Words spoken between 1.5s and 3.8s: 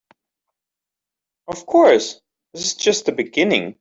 course, this is just the beginning.